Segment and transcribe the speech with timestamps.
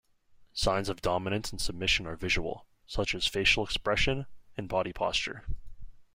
[0.53, 4.25] Signs of dominance and submission are visual, such as facial expression
[4.57, 5.43] and body posture.